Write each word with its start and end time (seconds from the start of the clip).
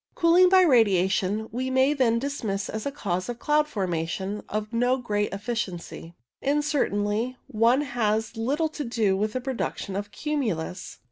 Cooling 0.15 0.49
by 0.49 0.63
radiation 0.63 1.47
we 1.51 1.69
may 1.69 1.93
then 1.93 2.17
dismiss 2.17 2.69
as 2.69 2.87
a 2.87 2.91
cause 2.91 3.29
of 3.29 3.37
cloud 3.37 3.67
formation 3.67 4.41
of 4.49 4.73
no 4.73 4.97
great 4.97 5.31
efificacy, 5.31 6.15
and 6.41 6.65
certainly 6.65 7.37
one 7.45 7.81
which 7.81 7.89
has 7.89 8.35
little 8.35 8.69
to 8.69 8.83
do 8.83 9.15
with 9.15 9.33
the 9.33 9.41
production 9.41 9.95
of 9.95 10.09
cumulus. 10.11 10.97